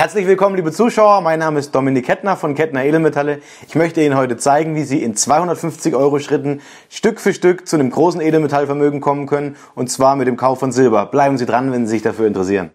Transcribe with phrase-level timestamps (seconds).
[0.00, 1.20] Herzlich willkommen, liebe Zuschauer.
[1.20, 3.40] Mein Name ist Dominik Kettner von Kettner Edelmetalle.
[3.68, 7.76] Ich möchte Ihnen heute zeigen, wie Sie in 250 Euro Schritten Stück für Stück zu
[7.76, 9.56] einem großen Edelmetallvermögen kommen können.
[9.74, 11.04] Und zwar mit dem Kauf von Silber.
[11.04, 12.70] Bleiben Sie dran, wenn Sie sich dafür interessieren.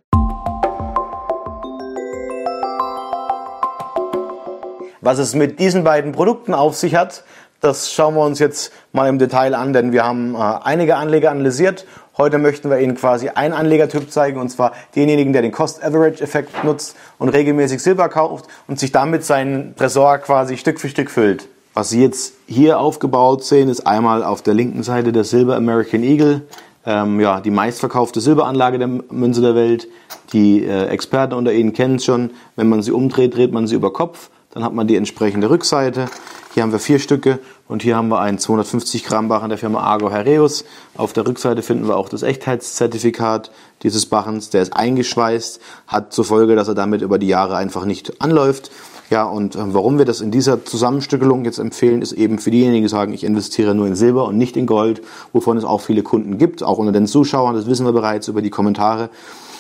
[5.01, 7.23] Was es mit diesen beiden Produkten auf sich hat,
[7.66, 11.32] das schauen wir uns jetzt mal im Detail an, denn wir haben äh, einige Anleger
[11.32, 11.86] analysiert
[12.18, 16.96] Heute möchten wir Ihnen quasi einen Anlegertyp zeigen, und zwar denjenigen, der den Cost-Average-Effekt nutzt
[17.18, 21.50] und regelmäßig Silber kauft und sich damit seinen Tresor quasi Stück für Stück füllt.
[21.73, 26.04] Was Sie jetzt hier aufgebaut sehen, ist einmal auf der linken Seite der Silber American
[26.04, 26.44] Eagle,
[26.86, 29.90] ähm, ja, die meistverkaufte Silberanlage der Münze der Welt.
[30.32, 32.30] Die äh, Experten unter Ihnen kennen es schon.
[32.56, 34.30] Wenn man sie umdreht, dreht man sie über Kopf.
[34.54, 36.06] Dann hat man die entsprechende Rückseite.
[36.55, 39.82] Hier haben wir vier Stücke und hier haben wir einen 250 Gramm Barren der Firma
[39.82, 40.64] Argo Herreus.
[40.95, 43.52] Auf der Rückseite finden wir auch das Echtheitszertifikat
[43.84, 44.52] dieses Barrens.
[44.52, 48.72] Der ist eingeschweißt, hat zur Folge, dass er damit über die Jahre einfach nicht anläuft.
[49.09, 52.83] Ja, und äh, warum wir das in dieser Zusammenstückelung jetzt empfehlen, ist eben für diejenigen,
[52.83, 55.02] die sagen, ich investiere nur in Silber und nicht in Gold,
[55.33, 58.42] wovon es auch viele Kunden gibt, auch unter den Zuschauern, das wissen wir bereits über
[58.42, 59.09] die Kommentare,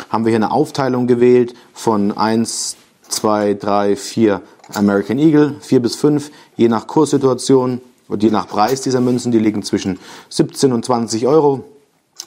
[0.09, 2.77] haben wir hier eine Aufteilung gewählt von 1,
[3.09, 4.41] 2, 3, 4
[4.73, 9.39] American Eagle, 4 bis 5, je nach Kurssituation und je nach Preis dieser Münzen, die
[9.39, 9.99] liegen zwischen
[10.29, 11.63] 17 und 20 Euro.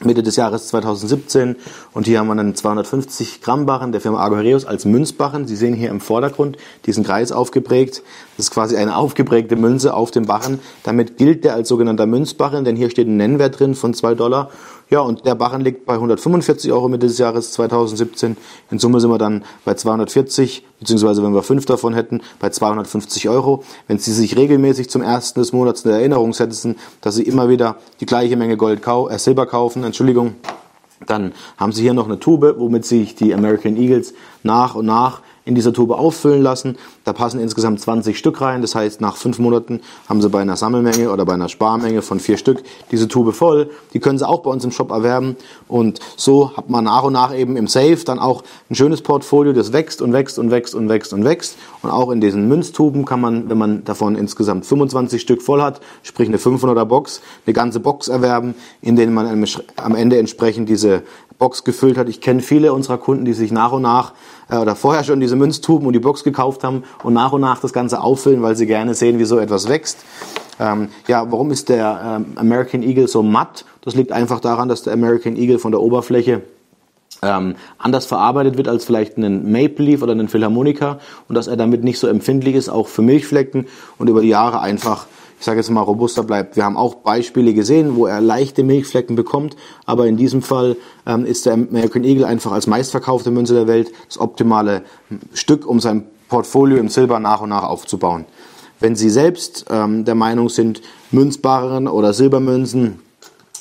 [0.05, 1.57] Mitte des Jahres 2017
[1.93, 5.49] und hier haben wir einen 250 Gramm Barren der Firma Argoreus als Münzbarren.
[5.49, 8.03] Sie sehen hier im Vordergrund diesen Kreis aufgeprägt.
[8.37, 10.61] Das ist quasi eine aufgeprägte Münze auf dem Barren.
[10.85, 14.51] Damit gilt der als sogenannter Münzbarren, denn hier steht ein Nennwert drin von 2 Dollar
[14.91, 18.37] ja, und der Barren liegt bei 145 Euro Mitte des Jahres 2017.
[18.71, 23.29] In Summe sind wir dann bei 240, beziehungsweise wenn wir fünf davon hätten, bei 250
[23.29, 23.65] Euro.
[23.87, 27.77] Wenn Sie sich regelmäßig zum ersten des Monats eine Erinnerung setzen, dass Sie immer wieder
[28.01, 30.35] die gleiche Menge Gold kau äh, Silber kaufen, Entschuldigung,
[31.07, 35.23] dann haben Sie hier noch eine Tube, womit sich die American Eagles nach und nach
[35.45, 36.77] in dieser Tube auffüllen lassen.
[37.09, 38.61] Da passen insgesamt 20 Stück rein.
[38.61, 42.21] Das heißt, nach fünf Monaten haben Sie bei einer Sammelmenge oder bei einer Sparmenge von
[42.21, 43.71] vier Stück diese Tube voll.
[43.95, 45.35] Die können Sie auch bei uns im Shop erwerben.
[45.69, 49.55] Und so hat man nach und nach eben im Safe dann auch ein schönes Portfolio,
[49.55, 51.57] das wächst und wächst und wächst und wächst und wächst.
[51.81, 55.81] Und auch in diesen Münztuben kann man, wenn man davon insgesamt 25 Stück voll hat,
[56.03, 61.05] sprich eine 500er Box, eine ganze Box erwerben, in denen man am Ende entsprechend diese
[61.39, 62.09] Box gefüllt hat.
[62.09, 64.13] Ich kenne viele unserer Kunden, die sich nach und nach
[64.49, 67.61] äh, oder vorher schon diese Münztuben und die Box gekauft haben und nach und nach
[67.61, 69.99] das Ganze auffüllen, weil sie gerne sehen, wie so etwas wächst.
[70.61, 73.65] Ähm, ja, warum ist der ähm, American Eagle so matt?
[73.83, 76.43] Das liegt einfach daran, dass der American Eagle von der Oberfläche
[77.23, 80.99] ähm, anders verarbeitet wird als vielleicht ein Maple Leaf oder ein Philharmonica
[81.29, 83.67] und dass er damit nicht so empfindlich ist, auch für Milchflecken
[83.99, 85.07] und über die Jahre einfach
[85.39, 86.57] ich sage jetzt mal, robuster bleibt.
[86.57, 90.77] Wir haben auch Beispiele gesehen, wo er leichte Milchflecken bekommt, aber in diesem Fall
[91.07, 94.83] ähm, ist der American Eagle einfach als meistverkaufte Münze der Welt das optimale
[95.33, 98.25] Stück, um sein Portfolio im Silber nach und nach aufzubauen.
[98.81, 103.01] Wenn Sie selbst ähm, der Meinung sind, Münzbarren oder Silbermünzen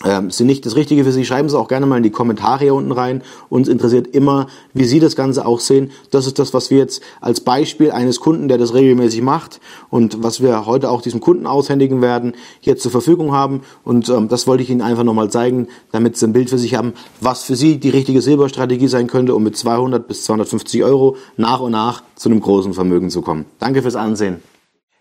[0.05, 2.59] ähm, sind nicht das Richtige für Sie, schreiben Sie auch gerne mal in die Kommentare
[2.59, 3.23] hier unten rein.
[3.49, 5.91] Uns interessiert immer, wie Sie das Ganze auch sehen.
[6.11, 9.59] Das ist das, was wir jetzt als Beispiel eines Kunden, der das regelmäßig macht
[9.89, 13.61] und was wir heute auch diesem Kunden aushändigen werden, hier zur Verfügung haben.
[13.83, 16.75] Und ähm, das wollte ich Ihnen einfach nochmal zeigen, damit Sie ein Bild für sich
[16.75, 21.15] haben, was für Sie die richtige Silberstrategie sein könnte, um mit 200 bis 250 Euro
[21.37, 23.45] nach und nach zu einem großen Vermögen zu kommen.
[23.59, 24.41] Danke fürs Ansehen.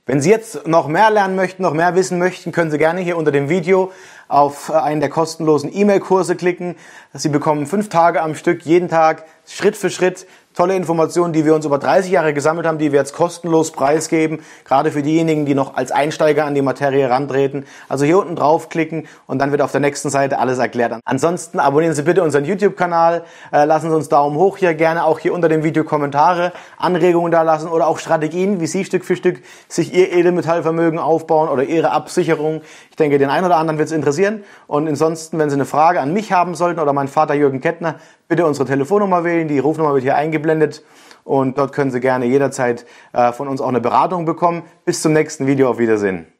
[0.09, 3.17] Wenn Sie jetzt noch mehr lernen möchten, noch mehr wissen möchten, können Sie gerne hier
[3.17, 3.91] unter dem Video
[4.29, 6.77] auf einen der kostenlosen E-Mail-Kurse klicken.
[7.13, 11.55] Sie bekommen fünf Tage am Stück, jeden Tag, Schritt für Schritt tolle Informationen, die wir
[11.55, 15.55] uns über 30 Jahre gesammelt haben, die wir jetzt kostenlos preisgeben, gerade für diejenigen, die
[15.55, 17.67] noch als Einsteiger an die Materie rantreten.
[17.89, 20.95] Also hier unten draufklicken und dann wird auf der nächsten Seite alles erklärt.
[21.05, 25.19] Ansonsten abonnieren Sie bitte unseren YouTube-Kanal, äh, lassen Sie uns Daumen hoch hier, gerne auch
[25.19, 29.17] hier unter dem Video Kommentare, Anregungen da lassen oder auch Strategien, wie Sie Stück für
[29.17, 32.63] Stück sich Ihr Edelmetallvermögen aufbauen oder Ihre Absicherung.
[32.97, 34.43] Ich denke, den einen oder anderen wird es interessieren.
[34.67, 37.97] Und ansonsten, wenn Sie eine Frage an mich haben sollten oder meinen Vater Jürgen Kettner,
[38.27, 39.49] bitte unsere Telefonnummer wählen.
[39.49, 40.83] Die Rufnummer wird hier eingeblendet.
[41.23, 44.63] Und dort können Sie gerne jederzeit äh, von uns auch eine Beratung bekommen.
[44.87, 45.69] Bis zum nächsten Video.
[45.69, 46.36] Auf Wiedersehen.